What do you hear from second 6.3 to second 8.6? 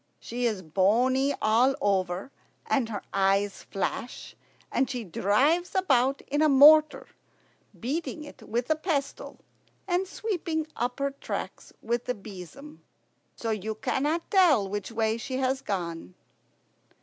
a mortar, beating it